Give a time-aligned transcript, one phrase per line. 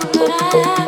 [0.00, 0.87] good I am.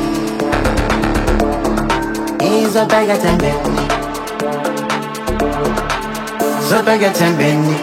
[6.69, 7.75] Zöbögetem baby.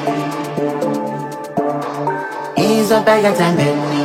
[2.57, 4.01] He's a İyi baby.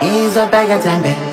[0.00, 1.31] He's a zöbögetem baby.